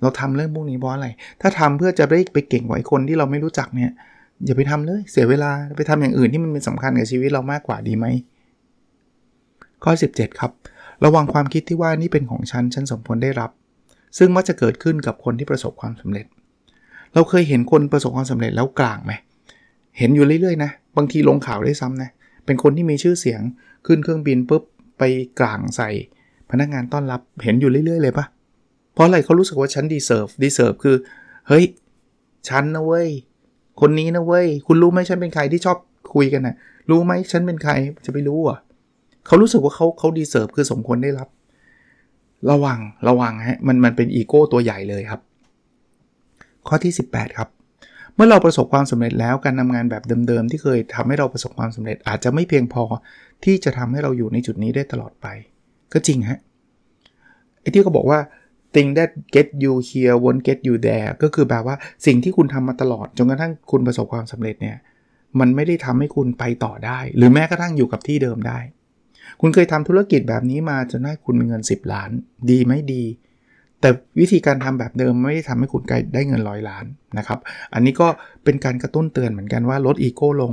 [0.02, 1.08] เราทำเรื่องพวกนี้เพราะอะไร
[1.40, 3.90] ถ้าทำเพื่อจะได้ไปเก่งกว่าไอ้คนที่เราไม่รู้จักเนี่ย
[4.44, 8.06] อย่าไปทำเลยเสียเวลาไปทำอย่างอื่นที่มันเป็นสำคัญกับชีวิตเรามากกว่าดีไหม
[9.84, 10.52] ข้อ 17 ครับ
[11.04, 13.50] ระวังความคิดที่ว่านี่เป็นของฉันฉันสมควรได้รับ
[14.18, 16.26] ซึ่งมักจะเกิดขึ้นกับคนที่ประสบความสำเร็จ
[17.14, 19.12] เราเคยเห็นคนประสบความสำเร็จแล้วกร่างไหม
[19.98, 22.10] เห็นอยู่เรื่อยๆนะบางทีลงข่าวด้วยซ้ำนะ
[22.46, 23.40] เป็นคนที่มีชื่อเสียง
[23.86, 24.62] ขึ้นเครื่องบินปุ๊บ
[24.98, 25.02] ไป
[25.40, 25.90] กร่างใส่
[26.50, 28.26] พนักงานต้อนรับเห็นอยู่เรื่อยๆเลยปะ
[28.92, 30.96] เพราะอะไรเขารู้สึกว่าฉัน deserve deserve คือ
[31.48, 31.64] เฮ้ย
[32.48, 33.08] ฉันนะเว้ย
[33.80, 35.78] คนนี้นะเว้ย คุณรู้ไหมฉันเป็นใครที่ชอบ
[36.14, 36.54] คุยกันนะ
[36.90, 37.72] รู้ไหมฉันเป็นใคร
[38.06, 38.58] จะไปรู้อะ
[39.26, 41.28] เขารู้สึกว่าเขาเขาดีเซิร์ฟคือสมควรได้รับ
[42.50, 45.20] ระวังระวังฮะมันมันเป็นอีโก้ตัวใหญ่เลยครับ
[46.68, 47.48] ข้อที่ 18 ครับ
[48.14, 52.84] เมื่อเราประสบความสำเร็จแล้วการทำงานแบบเดิมๆที่เคยทำให้เราประสบความสำเร็จ อาจจะไม่เพียงพอ
[53.44, 55.26] ที่จะทำให้เราอยู่ในจุดนี้ได้ตลอดไป
[55.92, 56.38] ก็จริงฮะ
[57.60, 58.20] ไอ้ที่เขาบอกว่า
[58.74, 61.76] thing that get you here won't get you there ก็คือแบบว่า
[62.06, 64.76] สิ่งที่คุณทำมาตลอดจนกระทั่งคุณประสบความสำเร็จเนี่ย
[65.40, 68.58] มันไม่ได้ทำให้คุณไปต่อได้ หรือแม้กระทั่งอยู่กับที่เดิมได้
[69.40, 72.10] คุณเคยทำธุรกิจแบบนี้มาจนได้คุณมีเงิน 10 ล้าน
[72.50, 73.04] ดีไม่ดี
[73.80, 73.88] แต่
[74.20, 75.82] วิธีการทำแบบเดิมไม่ได้ทำให้คุณ
[76.14, 76.84] ได้เงินร้อยล้าน
[77.18, 77.38] นะครับ
[77.74, 78.08] อันนี้ก็
[78.44, 80.52] เป็นการกระตุ้นเตือนเหมือนกันว่าลดอีโก้ลง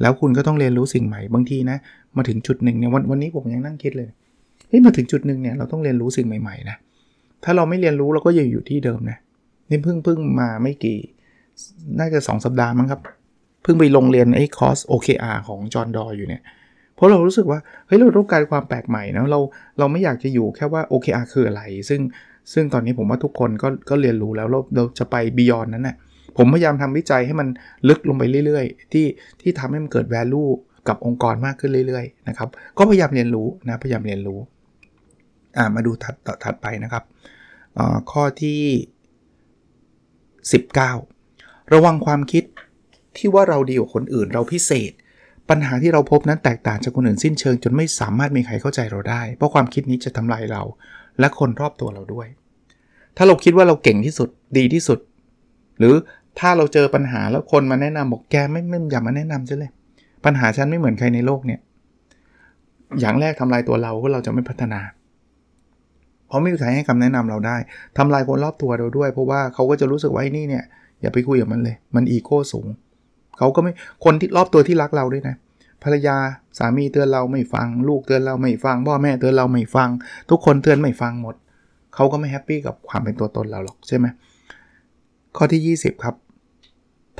[0.00, 1.78] แล้วคุณก็ต้องเรียนรู้สิ่งใหม่บางทีนะ
[2.16, 4.08] มาถึงจุดหนึ่งเนี่ยวันวันนี้ผมยังนั่งคิดเลย
[4.68, 6.76] เฮ้ยมาถึงจุดหนึ่งเนี่ยเราต้องเรียนรู้สิ่งใหม่ๆนะ
[7.44, 9.18] ถ้าเราไม่เรียนรู้เราก็ยังอยู่ที่เดิมนะ
[9.70, 10.98] นี่เพิ่งเพิ่งมาไม่กี่
[11.98, 13.00] น่าจะ 2 สัปดาห์มั้งครับ
[13.62, 16.42] เพิ่งไปลงเรียนไอ้คอร์ส OKR ของจอห์นดออยู่เนี่ย
[16.94, 19.40] เพราะเรารู้สึกว่า เฮ้ย เราต้องการความแปลกใหม่นะเรา
[19.78, 22.00] เราไม่อยากจะอยู่แค่ว่า OKR คืออะไร ซึ่ง
[22.52, 25.96] ซึ่งตอนนี้ผมว่าทุกคนก็ก็เรียนรู้แล้วเราเราจะไปบียอนนั้นนะ่ะ
[26.36, 27.48] ผมพยายามทำวิจัยให้มัน
[27.88, 29.06] ลึกลงไปเรื่อยๆ ที่
[29.40, 30.50] ที่ทำให้มันเกิด value
[30.88, 34.38] กับองค์กรมากขึ้นเรื่อยๆนะครับก็พยายามเรียนรู้นะพยายามเรียนรู้
[35.74, 37.04] มาดูถัดถัดไปนะครับ
[38.10, 38.60] ข้อที่
[40.92, 42.44] 19 ระวังความคิด
[43.16, 44.92] ที่ว่าเราดีกว่าคนอื่นเราพิเศษ
[45.50, 50.62] ปัญหาที่เราพบนั้นแตกต่างจากคนอื่นสิ้นเชิง จนไม่สามารถมีใครเข้าใจเราได้ เพราะความคิดนี้จะทำลายเรา
[51.20, 52.26] และคนรอบตัวเราด้วย
[53.16, 54.98] ถ้าเราคิดว่าเราเก่งที่สุดดีที่สุด
[55.78, 55.94] หรือ
[56.38, 59.72] ถ้าเราเจอปัญหาแล้วคนมาแนะนำบอกแกไม่ไม่อย่ามาแนะนำฉันเลย
[60.24, 61.60] ปัญหาฉันไม่เหมือนใครในโลกเนี่ย
[63.00, 64.80] อย่างแรกทำลายตัวเราก็เราจะไม่พัฒนา
[66.28, 67.56] เพราะไม่มีใครให้คำแนะนำเราได้
[67.96, 70.64] ทำลายคนรอบตัวเราด้วย เพราะว่าเขาก็จะรู้สึกว่าไอ้นี่เนี่ย
[71.00, 72.66] อย่าไปคุยกับมันเลย มันอีโก้สูง
[73.38, 73.72] เขาก็ไม่
[74.04, 75.36] คนที่รอบตัวที่รักเราด้วยนะ
[75.82, 76.16] ภรรยา
[76.58, 79.88] สามีเตือนเราไม่ฟัง ลูกเตือนเราไม่ฟังพ่อแม่เตือนเราไม่ฟัง
[80.30, 81.34] ทุกคนเตือนไม่ฟังหมด
[81.94, 84.06] เขาก็ไม่แฮปปี้กับความเป็นตัวตนเราหรอกใช่ไหม
[85.36, 86.14] ข้อที่ 20 ครับ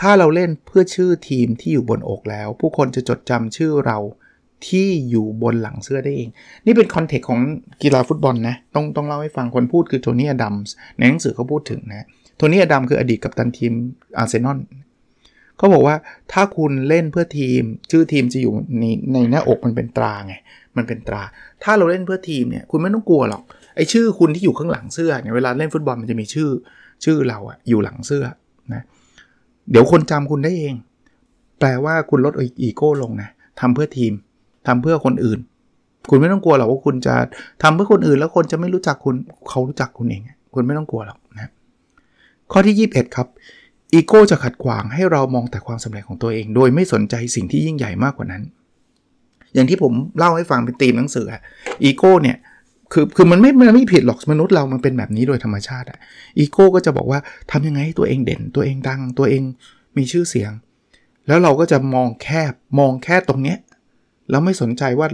[0.00, 3.98] ถ้าเราเล่นเพื่อชื่อทีมที่อยู่บนอกแล้ว ผู้คนจะจดจำชื่อเรา
[4.66, 6.28] ที่อยู่บนหลังเสื้อได้เอง
[6.66, 7.40] นี่เป็น context ของ
[7.82, 13.72] กีฬาฟุตบอลนะ ต้องต้องเล่าให้ฟังคนพูดคือโทนี่อดัมส์ในหนังสือเขาพูดถึงนะ โทนี่อดัมคืออดีตกัปตันทีม
[14.18, 14.58] อาร์เซนอล
[15.56, 15.96] เขาบอกว่า
[16.32, 20.34] ถ้าคุณเล่นเพื่อทีม ชื่อทีมจะอยู่ในในหน้าอกมันเป็นตราไง
[20.76, 21.22] มันเป็นตรา
[21.64, 23.42] ถ้าเราเล่นเพื่อทีมเนี่ยคุณไม่ต้องกลัวหรอก
[23.76, 26.50] ไอชื่อคุณที่อยู่ข้างหลังเสื้อเนี่ยเวลาเล่นฟุตบอลมันจะมีชื่อ
[27.04, 28.24] ชื่อเราอะอยู่หลังเสื้อ
[28.72, 28.82] นะ
[29.70, 30.74] เดี๋ยวคนจำคุณได้เอง
[31.58, 33.28] แปลว่าคุณลดอีโก้ลงนะ
[33.60, 34.12] ทำเพื่อทีม
[34.68, 35.38] ทำเพื่อคนอื่น
[36.10, 37.14] คุณไม่ต้องกลัวหรอกว่าคุณจะ
[37.62, 39.14] ทำเพื่อคนอื่น แล้วคนจะไม่รู้จักคุณ
[39.48, 40.22] เขารู้จักคุณเอง
[40.54, 41.50] คุณไม่ต้องกลัวหรอกนะ
[42.52, 43.26] ข้อที่ 21 ครับ
[43.92, 48.42] อีโก้จะขัดขวางให้เรามองแต่ความสำเร็จของตัวเอง โดยไม่สนใจสิ่งที่ยิ่งใหญ่มากกว่านั้น
[49.54, 51.26] อย่างที่ผมเล่าให้ฟังเป็นตีมหนังสือ
[51.82, 52.36] อีโก้เนี่ย
[52.92, 55.98] คือคือมันไม่มันไม่ผิดหรอกมนุษย์เรามันเป็นแบบนี้โดยธรรมชาติอะ
[56.38, 59.42] อีโก้ก็จะบอกว่าทำยังไงให้ตัวเองเด่น ตัวเองดัง ตัวเอง
[59.96, 60.52] มีชื่อเสียง
[61.26, 63.58] แล้วเราก็จะมองแคบมองแค่ตรงเนี้ย
[64.30, 65.08] แล้วไม่สนใจว่า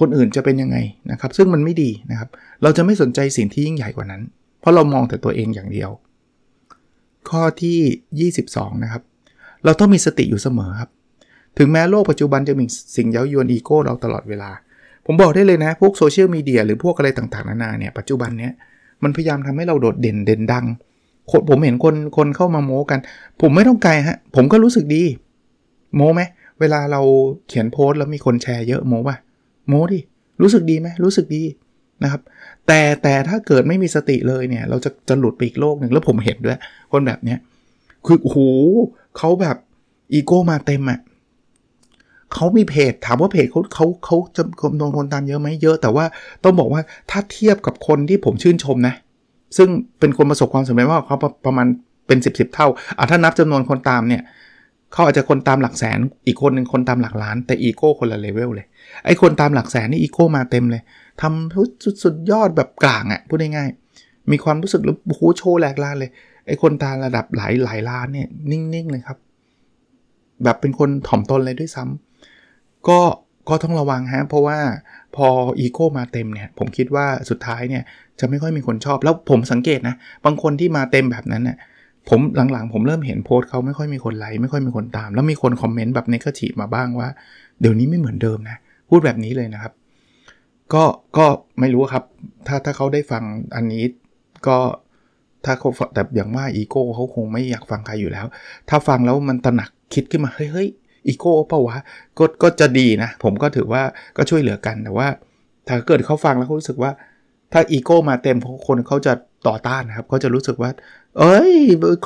[0.00, 0.76] คนอื่นจะเป็นยังไง
[1.10, 2.28] นะครับ ซึ่งมันไม่ดีนะครับ
[2.62, 4.22] เราจะไม่สนใจสิ่งที่ยิ่งใหญ่กว่านั้น
[4.60, 5.90] เพราะเรามองแต่ตัวเองอย่างเดียว
[7.30, 9.02] ข้อที่ 22 นะครับ
[9.64, 10.90] เราต้องมีสติอยู่เสมอครับ
[11.58, 12.64] ถึงแม้โลกปัจจุบันจะมี
[12.96, 14.50] สิ่งเย้ายวนอีโก้เราตลอดเวลา
[15.06, 18.52] ผมบอกได้เลยนะ พวกโซเชียลมีเดียหรือพวกอะไรต่างๆ นานาเนี่ย ปัจจุบันเนี้ย
[19.02, 20.64] มันพยายามทำให้เราโดดเด่นเด่นดัง
[21.50, 22.98] ผมเห็นคนคนเข้ามาโม้กัน
[23.40, 25.02] ผมไม่ต้องไกลฮะ ผมก็รู้สึกดี
[25.96, 26.20] โม้ไหม
[26.60, 27.00] เวลาเรา
[27.48, 29.16] เขียนโพสต์แล้วมีคนแชร์เยอะโม้ป่ะ
[29.68, 30.00] โมดิ
[30.42, 31.42] รู้สึกดีไหมรู้สึกดี
[32.02, 32.22] นะครับ
[32.66, 36.58] แต่แต่ถ้าเกิดไม่มีสติเลยเนี่ย เราจะจะหลุดไปอีกโลกหนึ่งแล้วผมเห็นด้วย
[36.92, 37.38] คนแบบเนี้ย
[38.06, 38.38] คือโอ้โห
[39.18, 39.56] เขาแบบ
[40.12, 41.00] อีโก้มาเต็มอะ่ะ
[42.34, 44.42] เขามีเพจถามว่าเพจเขาเขาเขาจะ
[44.78, 46.04] โดนคนตามเยอะไหมเยอะ แต่ว่า
[46.44, 48.94] ต้องบอกว่าถ้าเทียบกับคนที่ผมชื่นชมนะ
[49.56, 49.68] ซึ่ง
[50.00, 51.16] เป็นคนประสบความสำเร็จมาเขา
[51.46, 51.66] ประมาณ
[52.06, 52.68] เป็น 10บสเท่า
[52.98, 54.22] อะถ้านับจำนวนคนตามเนี่ย
[54.92, 58.66] เขาอาจจะคนตามหลักแสน อีกคนหนึ่งคนตามหลักล้าน แต่อีโก้คนละเลเวลเลย
[59.04, 60.82] ไอ้คนตามหลักแสนนี่อีโก้มาเต็มเลย
[61.22, 66.10] ทำสุดสุดยอดแบบกร่างอะ่ะพูดง่ายๆมีความรู้สึกหรือโอ้โหโชว์แหลกลานเลย
[66.46, 69.18] ไอ้คนตามระดับหลายหลายล้านเนี่ยนิ่งๆเลยครับ
[70.44, 73.00] แบบเป็นคนถ่อมตนเลยด้วยซ้ำก็
[73.48, 74.58] ก็ต้องระวังฮะเพราะว่า
[75.16, 75.26] พอ
[75.58, 77.82] อีโก้มาเต็มเนี่ยผมคิดว่าสุดท้ายเนี่ย
[78.20, 81.56] จะไม่ค่อยมีคนชอบแล้วผมสังเกตนะ บางคนที่มาเต็มแบบนั้นเนี่ย
[82.08, 82.20] ผม
[82.52, 87.08] หลังๆ ผมเริ่มเห็นโพสต์เขาไม่ค่อยมีคนไลค์ไม่ค่อยมีคนตาม แล้วมีคนคอมเมนต์แบบในกระถีมาบ้างว่า
[87.60, 88.56] เดี๋ยวนี้ไม่เหมือนเดิมนะ
[88.88, 89.72] พูดแบบนี้เลยนะครับ
[90.74, 90.84] ก็
[91.16, 91.26] ก็
[91.60, 92.04] ไม่รู้ครับ
[92.46, 93.22] ถ้าถ้าเขาได้ฟัง
[93.56, 93.84] อันนี้
[94.46, 94.58] ก็
[95.44, 98.26] ถ้าเขาแต่อย่างว่าอีโก้เขาคงไม่อยากฟังใครอยู่แล้ว
[98.68, 100.68] ถ้าฟังแล้วมันตระหนักคิดขึ้นมาเฮ้ยเฮ้ย
[101.06, 101.78] อีโก้เปล่าวะ
[102.18, 103.82] ก็ก็จะดีนะ ผมก็ถือว่า
[104.16, 105.08] ก็ช่วยเหลือกันแต่ว่า
[105.68, 106.90] ถ้าเกิดเขาฟังแล้วเขารู้สึกว่า
[107.52, 109.12] ถ้าอีโก้มาเต็มคนเขาจะ
[109.48, 110.70] ต่อต้านนะครับเขาจะรู้สึกว่า
[111.18, 111.52] เอ้ย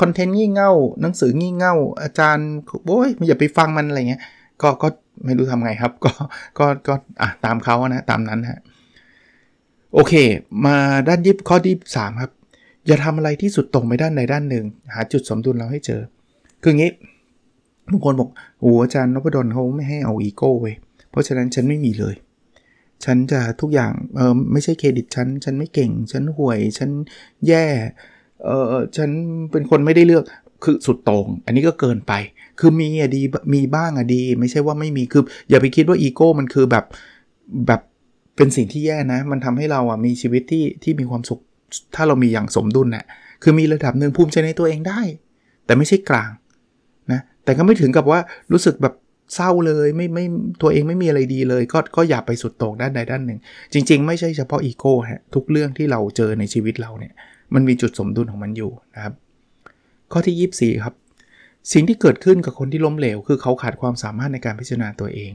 [0.01, 2.48] คอนเทนต์งี่เง่า หนังสืองี่เง่า อาจารย์
[2.87, 4.22] โอ้ยอย่าไปฟังมันอะไรเงี้ย
[4.62, 4.88] ก็ก็
[5.25, 6.12] ไม่รู้ทำไงครับ ก็
[6.59, 8.61] ก็ก็อะตามเขานะตามนั้นฮะ
[9.94, 10.14] โอเค
[10.64, 10.77] มา
[11.09, 12.33] ด้านยิบข้อที่สามครับ
[12.87, 16.01] อย่าทำอะไรที่สุดตรงไปด้านใดด้านหนึ่ง หาจุดสมดุลเราให้เจอ
[16.62, 16.90] คืองี้
[17.90, 18.29] บางคนบอก
[18.61, 20.72] โอ้อาจารย์นพดลเขาไม่ให้เอาอีโก้ไว้
[21.11, 22.14] เพราะฉะนั้นฉันไม่มีเลย
[23.05, 26.90] ฉันจะทุกอย่างเออไม่ใช่เครดิตฉัน ฉันไม่เก่ง ฉันห่วย ฉัน
[27.48, 27.66] แย่
[28.44, 29.11] เออฉัน
[29.52, 30.24] เป็นคนไม่ได้เลือก
[30.64, 32.12] คือสุดตรง อันนี้ก็เกินไป
[32.61, 33.22] คือมีอะดี
[33.55, 36.85] มีบ้างอะดี ไม่ใช่ว่าไม่มีคืออย่าไปคิดว่าอีโก้มันคือแบบ
[37.66, 37.81] แบบ
[38.37, 41.40] เป็นสิ่งที่แย่นะ มันทำให้เราอะมีชีวิตที่ที่มีความสุข
[41.94, 43.05] ถ้าเรามีอย่างสมดุลนะ่ะ
[43.42, 45.00] คือมีระดับหนึ่งภูมิใจในตัวเองได้
[45.66, 46.31] แต่ไม่ใช่กลาง
[47.12, 48.20] นะแต่ก็ไม่ถึงกับว่า
[48.52, 48.94] รู้สึกแบบ
[49.35, 50.24] เศร้าเลยไม่ไม่
[50.62, 53.38] ตัวเองไม่มีอะไรดีเลย ก็ก็อย่าไปสุดโต่งด้านใดด้านหนึ่ง
[53.72, 57.12] จริง ๆ ไม่ใช่เฉพาะอีโก้ฮะทุกเรื่องที่เราเจอในชีวิตเราเนี่ย
[57.55, 59.15] มันมีจุดสมดุลของมันอยู่นะครับ
[60.12, 60.95] ข้อที่ 24 ครับ
[61.73, 65.33] สิ่งที่เกิดขึ้นกับคนที่ล้มเหลว คือเขาขาดความสามารถในการพิจารณาตัวเอง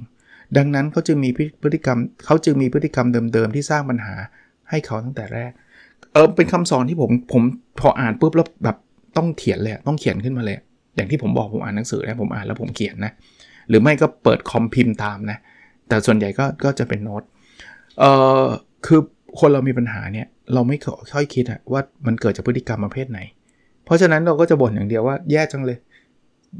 [0.58, 1.30] ดังนั้นเขาจึงมี
[1.62, 4.16] พฤติกรรมเขาจึงมีพฤติกรรมเดิมๆที่สร้างปัญหา
[4.70, 5.52] ให้เขาตั้งแต่แรก
[6.14, 7.44] เออเป็นคำสอนที่ผมผม
[7.80, 8.78] พออ่านปุ๊บแล้วแบบ
[9.18, 10.58] ต้องเขียนเลยต้องเขียนขึ้นมาเลย
[10.96, 13.12] อย่างที่ผมบอกผมอ่านหนังสือนะผมอ่านแล้วผมเขียนนะ
[13.70, 15.38] หรือไม่ก็เปิดคอมพิมพ์ตามนะ
[15.88, 17.24] แต่ส่วนใหญ่ก็ก็จะเป็นโน้ต
[18.00, 18.06] เอ
[18.42, 18.46] อ
[18.86, 19.00] คือ
[19.40, 20.78] คนเรามีปัญหาเนี่ยเราไม่
[21.14, 23.20] ค่อยคิดอะว่ามันเกิดจากพฤติกรรมประเภทไหน
[23.86, 25.78] เพราะฉะนั้นเราก็จะบ่นอย่างเดียวว่าแย่จังเลย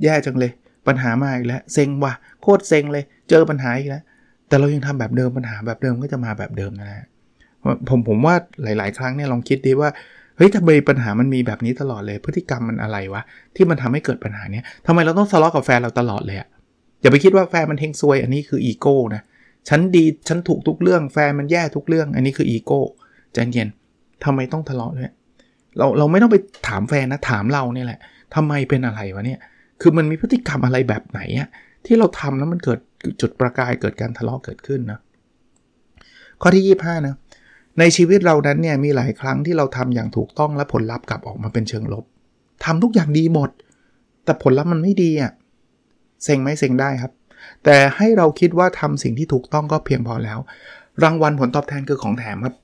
[0.04, 0.52] แย่จังเลย
[0.88, 4.04] ปัญหามาอีกแล้วเซ็งว่ะโคตรเซ็งเลย เจอปัญหาอีกแล้ว
[4.48, 7.06] แต่เรายังทำแบบเดิมปัญหาแบบเดิมก็จะมาแบบเดิมนะฮะ
[7.90, 9.90] ผมผมว่าหลาย ๆ ครั้งเนี่ยลองคิดดีว่า
[10.38, 13.22] เฮ้ยทำไมปัญหามันมีแบบนี้ตลอดเลย พฤติกรรมมันอะไรวะ
[13.56, 16.48] ที่มันทำให้เกิดปัญหาเนี้ยทำไมเราต้องทะเลาะกับแฟนเราตลอดเลยอะ
[17.02, 19.22] อย่าไปคิดว่าแฟนมันเฮงซวยอันนี้คืออีโก้นะ
[19.70, 22.82] ฉันดีฉันถูกทุกเรื่องแฟนมันแย่ทุกเรื่อง อันนี้คืออีโก้
[23.34, 23.70] ใจเย็น
[24.24, 25.14] ทำไมต้องทะเลาะด้วย
[25.78, 28.00] เราเราไม่ต้องไปถามแฟนนะถามเราเนี่ยแหละ
[28.36, 29.40] ทำไมเป็นอะไรวะเนี่ย
[29.82, 31.50] คือมันมีพฤติกรรมอะไรแบบไหนอะ
[31.86, 32.80] ที่เราทำแล้วมันเกิด
[33.22, 35.00] จุดประกายเกิดการทะเลาะเกิดขึ้นนะ
[36.42, 37.16] ข้อที่ 25นะ
[37.80, 42.06] ในชีวิตเรานั้นเนี่ยมีหลายครั้งที่เราทำอย่างถูกต้องและผลลัพธ์กลับออกมาเป็นเชิงลบ
[42.66, 43.50] ทำทุกอย่างดีหมด
[44.26, 45.32] แต่ผลลัพธ์มันไม่ดีอะ่ะ
[46.24, 47.12] เซ็งไหมเซ็งได้ครับ
[47.64, 50.40] แต่ให้เราคิดว่าทำสิ่งที่ถูกต้องก็เพียงพอแล้ว
[51.04, 52.56] รางวัลผลตอบแทนคือของแถมครับ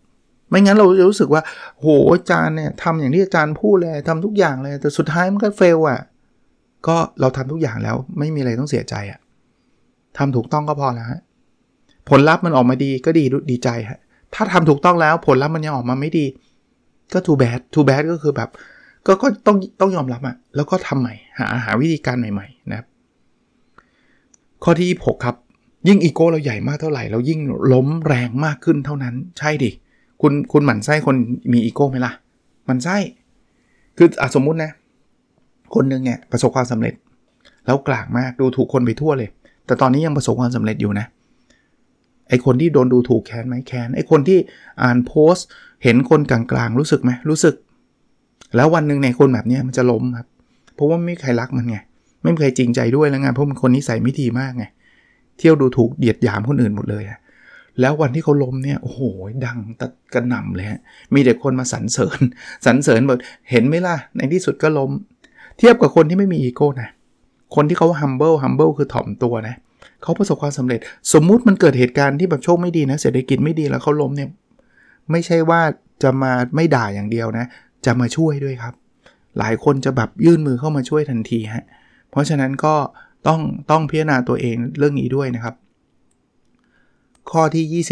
[0.50, 1.42] ไม่งั้นเราจะรู้สึกว่า
[1.80, 6.02] โหอาจารย์เนี่ยทำอย่างที่อาจารย์พูดเลยทำทุกอย่างเลยแต่สุดท้ายมันก็เฟลอะ
[6.88, 9.20] ก็เราทำทุกอย่างแล้วไม่มีอะไรต้องเสียใจอะ
[10.18, 11.08] ทำถูกต้องก็พอแล้ว
[12.10, 14.00] ผลลัพธ์มันออกมาดีก็ดีดีใจฮะ
[14.34, 16.26] ถ้าทำถูกต้องแล้วผลลัพธ์มันยังออกมาไม่ดี
[17.14, 18.50] ก็ too bad too bad ก็คือแบบ
[19.08, 22.88] ก็ก็ต้องต้องยอมรับอะแล้วก็ทำใหม่หาหาวิธีการใหม่ๆนะครับ
[24.64, 25.36] ข้อที่ 26 ครับ
[25.88, 27.40] ยิ่งอีโก้เราใหญ่มากเท่าไหร่ เรายิ่ง
[27.74, 29.72] ล้มแรงมากขึ้นเท่านั้น ใช่ดิ
[30.22, 31.16] คุณคุณหมั่นไส้คน
[31.54, 32.14] มีอีโก้ไหมล่ะ
[32.70, 32.98] มันไส้
[33.98, 34.72] คืออสมมุตินะ
[35.76, 36.94] คนหนึ่งเนี่ยประสบความสำเร็จ
[37.66, 39.30] แล้วกลางมากดูถูกคนไปทั่วเลย
[39.66, 41.06] แต่ตอนนี้ยังประสบความสำเร็จอยู่นะ
[42.30, 44.40] ไอคนที่โดนดูถูกแค้นไหมแค้น ไอคนที่
[44.82, 45.48] อ่านโพสต์
[45.84, 47.56] เห็นคนกลางๆรู้สึกไหมรู้สึก
[48.56, 50.28] แล้ววันหนึ่งในคนแบบนี้มันจะล้มครับ
[50.76, 51.78] เพราะว่าไม่มีใครรักมันไง
[52.24, 54.66] ไม่มีใครจริงใจด้วยแล้วไงเพราะมันคนนิสัยไม่ดีมากไง
[55.38, 57.04] เที่ยวดูถูกเหยียดหยามคนอื่นหมดเลย
[57.82, 59.00] แล้ววันที่เขาล้มเนี่ยโอ้โห
[59.46, 60.80] ดังตะกระหน่ำเลยฮะ
[61.14, 62.20] มีแต่คนมาสรรเสริญ
[62.66, 64.92] สรรเสริญแบบเห็นไหมล่ะ ในที่สุดก็ล้ม
[65.58, 66.90] เทียบกับคนที่ไม่มีอีโก้นะ
[67.56, 69.56] คนที่เขา humble humble คือถ่อมตัวนะ
[70.04, 70.80] เขาประสบความสำเร็จ
[71.14, 74.30] สมมุติมันเกิดเหตุการณ์ที่แบบโชคไม่ดีนะ เศรษฐกิจไม่ดีแล้วเขาล้มเนี่ย
[75.12, 75.62] ไม่ใช่ว่า
[76.04, 77.46] จะมาไม่ด่าอย่างเดียวนะ
[77.86, 78.74] จะมาช่วยด้วยครับ
[79.40, 82.76] หลายคนจะแบบยื่นมือเข้ามาช่วยทันทีฮะเพราะฉะนั้นก็
[83.28, 85.56] ต้องต้องพิจารณาตัวเองเรื่องนี้ด้วยนะครับ
[87.32, 87.84] ข้อที่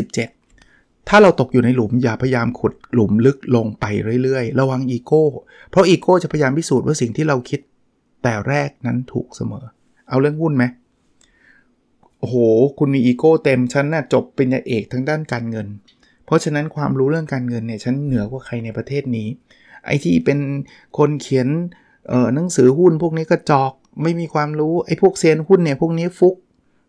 [0.51, 3.85] 27 ถ้าเราตกอยู่ในหลุมอย่าพยายามขุดหลุมลึกลงไป
[4.23, 5.23] เรื่อยๆ ระวังอีโก้
[5.69, 7.59] เพราะอีโก้จะพยายามพิสูจน์ว่าสิ่งที่เราคิด
[8.23, 9.65] แต่แรกนั้นถูกเสมอ
[10.09, 10.63] เอาเรื่องหุ้นไหม
[12.19, 12.35] โอ้โห
[12.77, 15.67] คุณมีอีโก้เต็ม ฉันน่ะจบเป็นยาเอกทั้งด้านการเงิน
[16.25, 19.27] เพราะฉะนั้นความรู้เรื่องการเงินเนี่ยฉันเหนือกว่าใครในประเทศนี้
[19.85, 20.39] ไอที่เป็น
[20.97, 21.47] คนเขียน
[22.35, 26.35] หนังสือหุ้นพวกนี้ก็จอก ไม่มีความรู้ไอ้พวกเซียนหุ้นเนี่ยพวกนี้ฟุก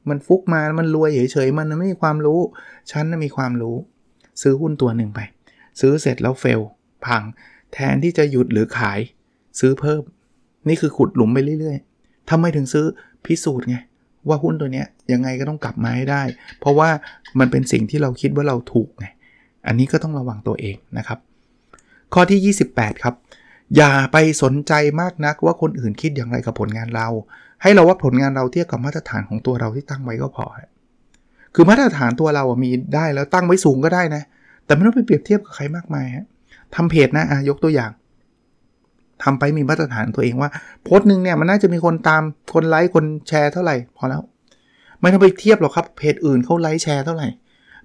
[0.08, 2.40] มันฟุกมามันรวยเฉยๆมันไม่มีความรู้
[2.90, 3.76] ฉันน่ะมีความรู้
[4.42, 5.20] ซื้อหุ้นตัวหนึ่งไป
[5.80, 6.60] ซื้อเสร็จแล้วเฟล
[7.06, 7.22] พัง
[7.72, 9.00] แทนที่จะหยุดหรือขาย
[9.60, 10.02] ซื้อเพิ่ม
[10.68, 12.86] นี่คือขุดหลุมไปเรื่อยๆทำไมถึงซื้อ
[13.24, 13.76] พิสูจน์ไง
[14.28, 16.22] ว่าหุ้นตัวเนี้ยยังไงก็ต้องกลับมาให้ได้
[16.60, 16.88] เพราะว่า
[17.38, 19.06] มันเป็นสิ่งที่เราคิดว่าเราถูกไง
[19.66, 21.18] อันนี้ก็ต้องระวังตัวเองนะครับ
[22.14, 23.14] ข้อที่ 28 ครับ
[23.76, 27.08] อย่าไปสนใจมากนักว่าคนอื่นคิดอย่างไรกับผลงานเรา
[27.62, 30.46] ให้เราวัดผลงานเราเทียบกับมาตรฐานของตัวเราที่ตั้งไว้ก็พอ
[31.54, 34.22] คือมาตรฐานตัวเราอะมีได้แล้วตั้งไว้สูงก็ได้นะ
[34.64, 36.26] แต่ไม่ต้องไปเปรียบเทียบกับใครมากมายฮะ
[36.74, 37.90] ทำเพจนะอะยกตัวอย่าง
[39.22, 40.50] ทำไปมีมาตรฐานตัวเองว่า
[40.82, 42.22] โพสต์หนึ่งเนี่ยมันน่าจะมีคนตาม
[42.54, 44.22] คนไลค์คนแชร์เท่าไหร่พอแล้ว
[45.00, 47.28] ไม่ต้องไปเทียบหรอกครับเพจอื่นเขาไลค์แชร์เท่าไหร่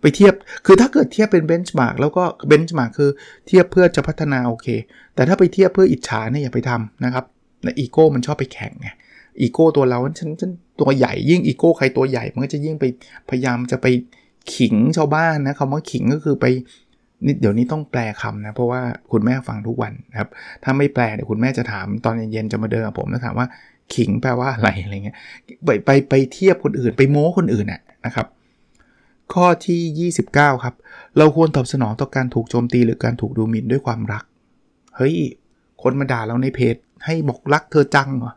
[0.01, 0.33] ไปเทียบ
[0.65, 3.10] คือถ้าเกิดเทียบเป็น benchmark แล้วก็ benchmark คือ
[3.47, 4.67] เทียบเพื่อจะพัฒนาโอเค
[5.15, 7.25] แต่ถ้าไปเทียบเพื่ออิจฉาเนี่ยอย่าไปทำนะครับ
[7.63, 8.89] และอีโก้มันชอบไปแข่งไง
[9.41, 12.86] อีโก้ตัวเราฉันฉันตัวใหญ่ยิ่งอีโก้ใครตัวใหญ่ มันก็จะยิ่งไป
[13.29, 13.88] พยายามจะไป
[14.55, 16.45] ขิงชาวบ้านนะคำว่าขิงก็คือไป
[17.25, 18.81] นี่เดี๋ยวนี้ต้องแปลคำนะ เพราะว่า
[19.12, 20.29] คุณแม่ฟังทุกวันครับ
[20.63, 23.47] ถ้าไม่แปลเดี๋ยวคุณแม่จะถามตอนเย็นๆจะมาเดินกับผมแล้วถามว่า
[23.95, 25.17] ขิงแปลว่าอะไรอะไรเงี้ย
[25.65, 28.27] ไปไปไปเทียบคนอื่นไปโม้คนอื่นน่ะนะครับ
[29.34, 30.76] ข้อที่ 29 ครับ
[31.18, 34.24] เราควรตอบสนองต่อการถูกโจมตีหรือการถูกดูหมิ่นด้วยความรัก
[34.96, 35.16] เฮ้ย
[35.82, 38.34] คนมาด่าเราในเพจ ให้บอกรักเธอจังเหรอ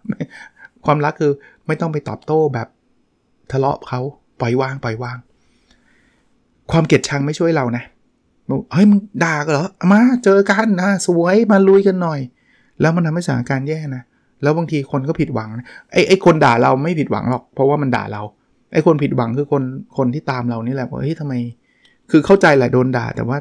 [0.84, 1.32] ความรักคือ
[1.66, 2.68] ไม่ต้องไปตอบโต้แบบ
[3.52, 4.00] ทะเลาะเขา
[4.40, 5.16] ปล่อยวางปล่อยวาง
[6.70, 7.84] ความเกลียดชังไม่ช่วยเรานะ
[8.72, 12.20] เฮ้ยมึงด่ากันเหรอ มาเจอกันนะสวยมาลุยกันหน่อย
[12.80, 14.02] แล้วมันทำให้สถานการณ์แย่นะ
[14.42, 18.22] แล้วบางทีคนก็ผิดหวังนะไอ้ไอ้คนด่าเราไม่ผิดหวังหรอก เพราะว่ามันด่าเรา
[18.72, 19.62] ไอ้คนผิดหวังคือคน
[19.96, 21.34] คนที่ตามเรานี่แหละว่าเฮ้ยทำไม
[22.10, 23.38] คือเข้าใจแหละโดนด่า แต่ว่า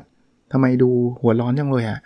[0.53, 0.89] ทำไมดู
[1.21, 1.99] หัวร้อนจังเลยอะ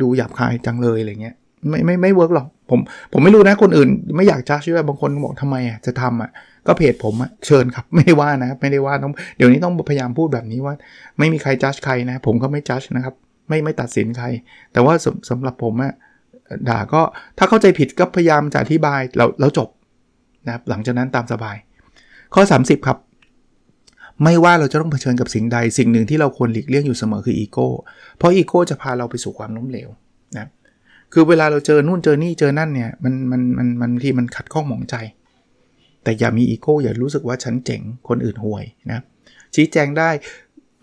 [0.00, 1.34] ดูหยาบคายจังเลยอะไรเงี้ย
[1.68, 2.80] ไม่ไม่ไม่ work หรอกผม
[3.12, 6.30] ผมไม่รู้นะคนอื่น ไม่อยากจะเอ่ยชื่อบางคนบอกทำไมอะจะทำอะ
[6.66, 10.74] ก็เพจผมอะเชิญครับไม่ได้ว่านะ ไม่ได้ว่าต้องเดี๋ยวนี้ต้องพยายามพูดแบบนี้ว่า
[11.18, 13.14] ไม่มีใคร judge ใครนะ ผมก็ไม่ judge นะครับ
[13.48, 14.26] ไม่ไม่ตัดสินใคร
[14.72, 15.92] แต่ว่าสสำหรับผมอะ
[16.68, 17.02] ด่าก็
[17.38, 19.68] ถ้าเข้าใจผิดก็พยายามจะอธิบายแล้วแล้วจบ
[20.46, 21.56] นะครับหลังจากนั้นตามสบาย
[22.34, 22.98] ข้อ 30 ครับ
[24.22, 27.68] ไม่ว่าเราจะต้องเผชิญกับสิ่งใด สิ่งหนึ่งที่เราควรหลีกเลี่ยงอยู่เสมอคืออีโก้
[28.18, 29.88] เพราะอีโก้จะพาเราไปสู่ความล้มเหลว
[30.36, 30.46] นะ
[31.12, 34.94] คือเวลาเราเจอนู่นเจอนี่เจอนั่นเนี่ยมันมันมันมันที่มันขัดข้องหมองใจ
[36.02, 39.00] แต่อย่ามีอีโก้อย่ารู้สึกว่าฉันเจ๋งคนอื่นห่วยนะ
[39.54, 40.10] ชี้แจงได้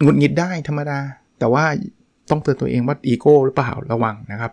[0.02, 1.00] หงุดหงิดได้ธรรมดา
[1.40, 1.66] แต่ว่า
[2.30, 4.52] ต้องเตือนตัวเองว่าอีโก้หรือเปล่าระวังนะครับ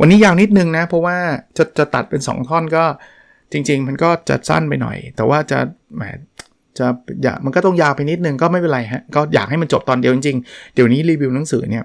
[0.00, 1.16] วันนี้ยาวนิดนึงนะ เพราะว่า
[1.56, 2.84] จะจะตัดเป็น 2 ท่อนก็
[3.52, 5.58] จริง ๆ มันก็จะสั้นไปหน่อย แต่ว่าจะ
[5.96, 6.02] แหม
[6.78, 6.86] จะ
[7.22, 11.84] อยามันก็ต้องยาวไปนิดนึงก็ไม่เป็นไรฮะก็อยากให้มันจบตอนเดียวจริงๆ เดี๋ยวนี้รีวิวหนังสือเนี่ย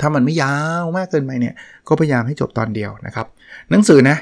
[0.00, 1.54] ถ้ามันไม่ยาวมากเกินไปเนี่ย
[1.88, 3.26] ก็พยายามให้จบตอนเดียวนะครับ
[3.70, 4.16] หนังสือนะ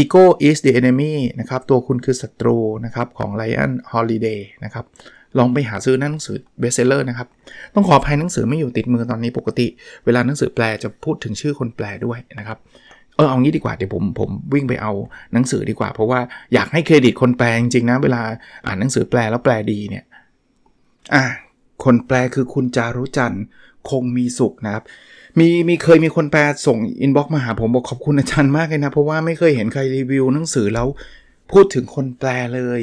[0.00, 4.84] Ego is the enemy นะครับตัวคุณคือศัตรูนะครับของ Ryan Holiday นะครับ
[5.38, 7.28] ลองไปหาซื้อหนังสือ best seller นะครับ
[7.74, 9.66] ต้องขออภัยหนังสือไม่อยู่ติดมือตอนนี้ปกติ
[10.04, 12.58] เวลาหนังสือแปลจะพูดถึงชื่อคนแปลด้วยนะครับ
[13.16, 14.92] เออเอางี้ดีกว่าเดี๋ยวผมผมวิ่งไปเอา
[15.32, 16.20] หนังสือดีกว่า เพราะว่า
[16.54, 18.22] อยากให้เครดิตคนแปลจริงๆนะ เวลา
[18.66, 20.04] อ่านหนังสือแปลแล้วแปลดีเนี่ย
[21.14, 21.24] อะ
[21.84, 23.44] คนแปลคือคุณจารุจันทร์
[23.90, 24.84] คงมีสุขนะครับ
[25.38, 30.86] มีมีเคยมีคนแปลส่ง inbox มาหาผมบอกขอบคุณอาจารย์มากเลยนะ เพราะว่าไม่เคยเห็นใครรีวิวหนังสือแล้ว
[31.52, 32.80] พูดถึงคนแปลเลย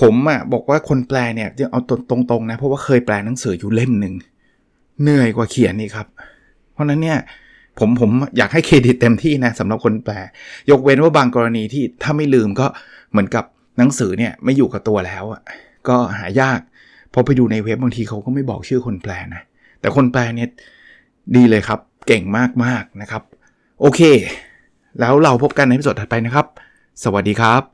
[0.00, 1.80] ผมอะ่ะบอกว่าคนแปลเนี่ยจะเอา
[2.10, 4.14] ตรงๆนะ เพราะว่าเคยแปลหนังสืออยู่เล่มหนึ่ง
[5.02, 6.06] เหนื่อยกว่าเขียนนี่ครับ
[6.72, 7.18] เพราะนั้นเนี่ย
[7.78, 10.14] ผมผมอยากให้เครดิตเต็มที่นะสำหรับคนแปล
[10.70, 12.66] ยกเว้นว่าบางกรณีที่ถ้าไม่ลืมก็
[13.10, 13.44] เหมือนกับ
[13.78, 15.42] หนังสือเนี่ยไม่อยู่กับตัวแล้วอะ
[15.88, 16.60] ก็หายาก
[17.12, 19.42] พอไปดูในเว็บบางทีเขาก็ไม่บอกชื่อคนแปลนะ
[19.80, 20.48] แต่คนแปลเนี่ย
[21.36, 22.22] ดีเลยครับ เก่ง
[22.64, 23.22] มากๆนะครับ
[23.80, 24.00] โอเค
[25.00, 26.46] แล้วเราพบกันในพิสดถัดไปนะครับ
[27.04, 27.73] สวัสดีครับ